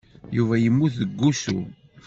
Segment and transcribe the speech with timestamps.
[0.35, 1.59] Yuba yemmut deg wusu.